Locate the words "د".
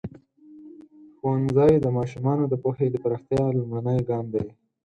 1.81-1.85, 2.47-2.53, 2.91-2.95